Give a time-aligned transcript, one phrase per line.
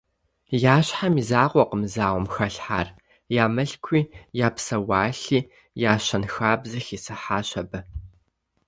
[0.73, 2.87] Я щхьэм и закъуэкъым зауэм халъхьар,
[3.43, 4.01] я мылъкуи,
[4.45, 5.47] я псэуалъи,
[5.89, 7.79] я щэнхабзи хисхьащ абы.